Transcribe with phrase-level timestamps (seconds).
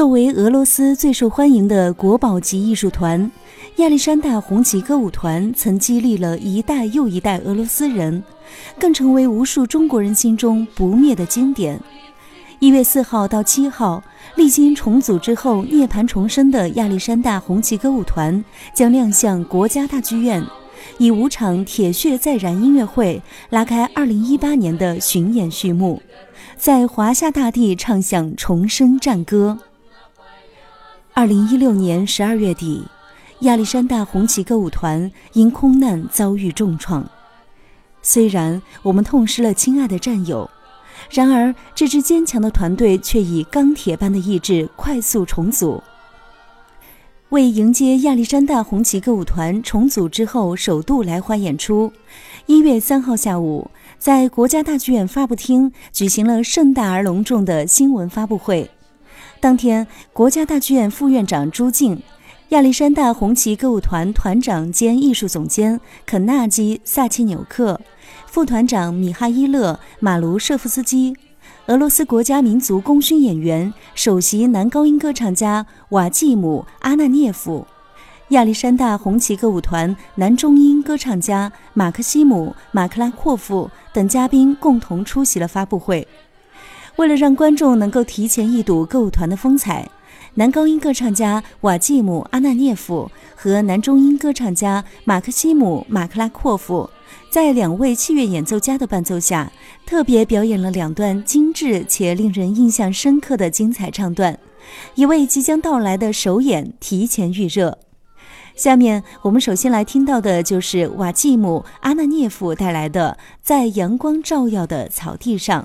[0.00, 3.30] 作为俄罗斯最受欢迎的国宝级艺术团，
[3.76, 8.24] 亚历山大红旗歌舞团曾激励了一代又一代俄罗斯人，
[8.78, 11.78] 更成为无数中国人心中不灭的经典。
[12.60, 14.02] 一月四号到七号，
[14.36, 18.42] 历经重组之后涅槃重生的亚历山大红旗歌舞团
[18.74, 20.42] 将亮相国家大剧院，
[20.96, 23.20] 以五场《铁血再燃》音乐会
[23.50, 26.00] 拉开二零一八年的巡演序幕，
[26.56, 29.58] 在华夏大地唱响重生战歌。
[31.20, 32.82] 二零一六年十二月底，
[33.40, 37.06] 亚历山大红旗歌舞团因空难遭遇重创。
[38.00, 40.48] 虽然我们痛失了亲爱的战友，
[41.10, 45.82] 然而这支坚强的团队却以钢铁般的意志快速重组。
[47.28, 51.92] 为迎接亚历山大红旗歌舞团重组之后首度来华演出，
[52.46, 58.70] 一月三号下午，在国家大剧院发布厅举行了盛大而隆重的新闻发布会。
[59.40, 62.02] 当天，国家大剧院副院长朱静、
[62.50, 67.80] 亚历山大红旗歌舞团团长兼艺术总监肯纳基·萨切纽克、
[68.26, 71.16] 副团长米哈伊勒·马卢舍夫斯基、
[71.68, 77.66] 俄罗斯国家民族功勋演员、首席男高音歌唱家瓦季姆·阿纳涅夫、
[78.28, 86.06] 亚历山大红旗歌舞团男中音歌唱家马克西姆·马克拉阔夫等嘉宾共同出席了发布会。
[87.00, 89.88] 为了让观众能够提前一睹歌舞团的风采，
[90.34, 96.90] 男高音歌唱家瓦季姆·阿纳涅夫和男中音歌唱家马克西姆·马克拉阔夫
[97.30, 99.50] 在两位器乐演奏家的伴奏下，
[99.86, 104.38] 特别表演了两段精致且令人印象深刻的精彩唱段，
[104.94, 107.78] 也为即将到来的首演提前预热。
[108.54, 115.62] 下面我们首先来听到的就是瓦季姆·阿纳涅夫带来的《在阳光照耀的草地上》。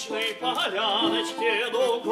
[0.00, 2.04] Солнечной поляночке дугою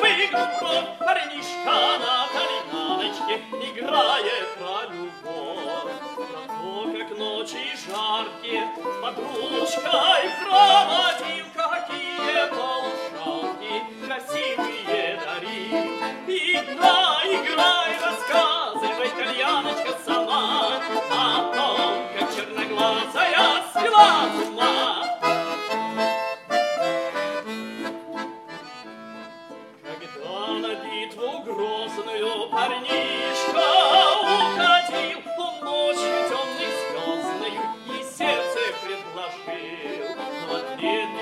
[0.00, 8.68] Выгнув парнишка на поляночке Играет про любовь, про то, как ночи жаркие
[9.02, 15.86] Подружкой проводил, какие полушалки Красивые дарил.
[16.26, 18.67] Играй, играй, рассказывай,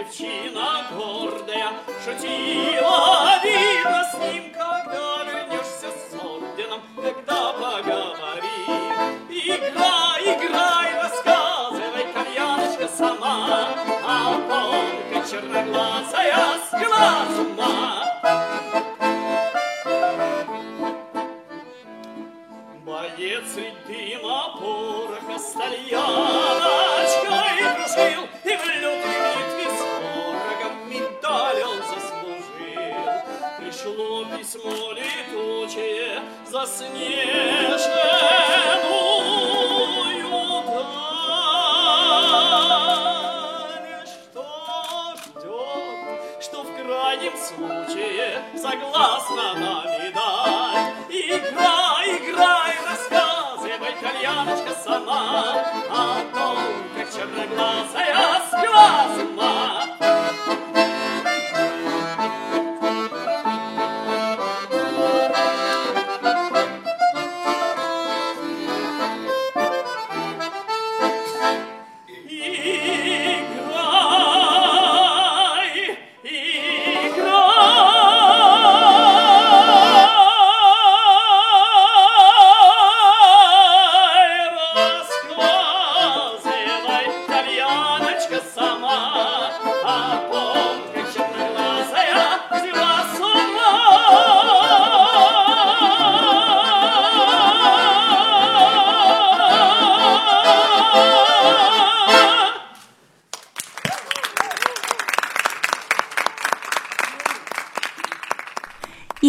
[0.06, 1.72] ответ девчина гордая
[2.05, 8.87] шутила, Видно с ним, когда вернешься с орденом, Когда поговорим.
[9.28, 13.69] Играй, играй, рассказывай, кальяночка сама,
[14.49, 17.77] том, как черноглазая свела с ума.
[22.84, 25.55] Боец средь дыма пороха с
[54.86, 56.59] сама О том,
[56.97, 60.25] как черноглазая свела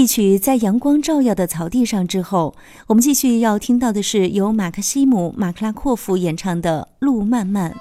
[0.07, 2.55] 曲在阳光照耀的草地上之后
[2.87, 7.75] 我们继续要听到的是由马克西姆马克拉阔夫演唱的路漫漫。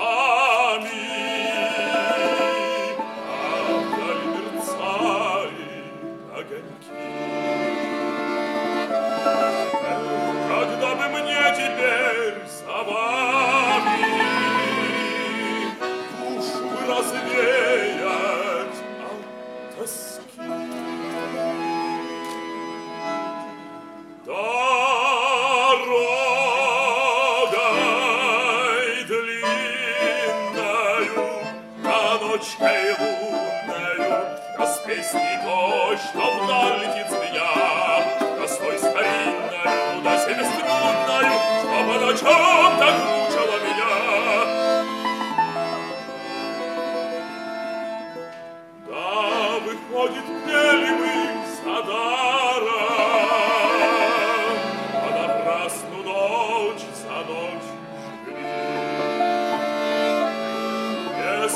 [0.00, 0.09] A
[12.86, 13.19] Baba.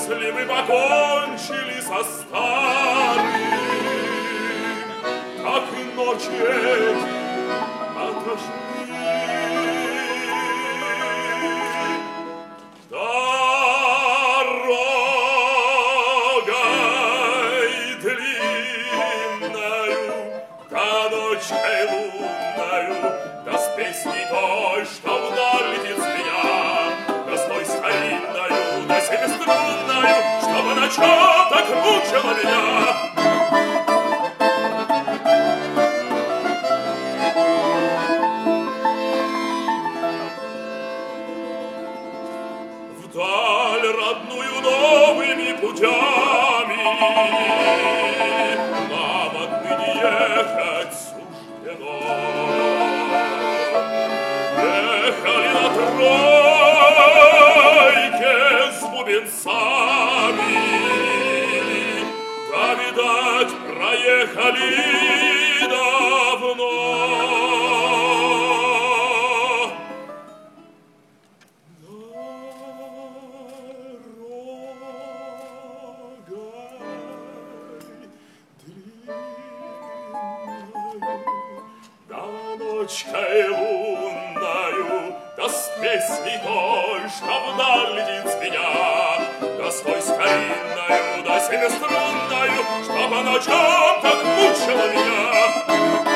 [0.06, 3.26] Если мы покончили со старым,
[5.42, 6.28] так и ночи
[7.96, 8.83] отошли.
[32.14, 33.23] 什么呀？
[82.84, 92.62] Ночкой лунною, да с песней той, что вдаль летит змея, да с той старинною, да семиструнною,
[92.84, 96.13] что по ночам так мучила меня.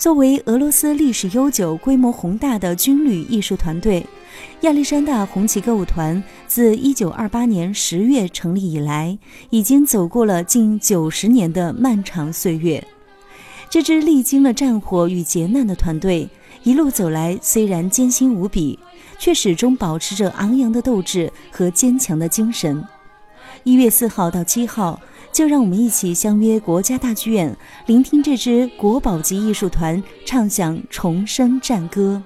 [0.00, 4.06] 作为俄罗斯历史悠久、规模宏大的军旅艺术团队，
[4.62, 9.18] 亚历山大红旗歌舞团自1928年10月成立以来，
[9.50, 12.82] 已经走过了近90年的漫长岁月。
[13.68, 16.26] 这支历经了战火与劫难的团队，
[16.62, 18.78] 一路走来虽然艰辛无比，
[19.18, 22.82] 却始终保持着昂扬的斗志和坚强的精神。
[23.64, 25.00] 一月四号到七号，
[25.32, 32.22] 就让我们一起相约国家大剧院，聆听这支国宝级艺术团唱响重生战歌。